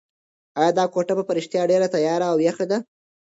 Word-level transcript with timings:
ایا 0.59 0.71
دا 0.77 0.85
کوټه 0.93 1.13
په 1.27 1.31
رښتیا 1.37 1.61
ډېره 1.71 1.87
تیاره 1.93 2.27
او 2.33 2.37
یخه 2.47 2.65
ده؟ 2.71 2.77